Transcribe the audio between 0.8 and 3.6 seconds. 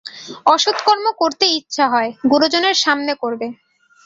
কর্ম করতে ইচ্ছা হয়, গুরুজনের সামনে করবে।